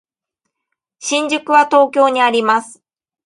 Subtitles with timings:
[0.97, 2.81] 新宿は東京にあります。